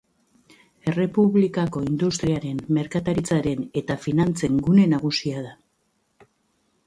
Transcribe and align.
Errepublikako 0.91 1.81
industriaren, 1.89 2.63
merkataritzaren 2.79 3.63
eta 3.83 3.97
finantzen 4.07 4.57
gune 4.69 4.87
nagusia 4.95 5.47
da. 5.49 5.53